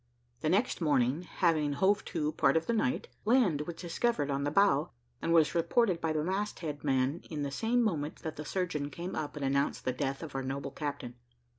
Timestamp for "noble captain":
10.41-11.17